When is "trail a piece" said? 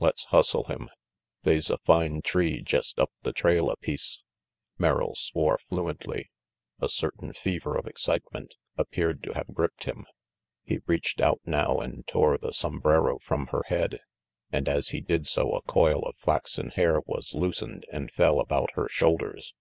3.32-4.20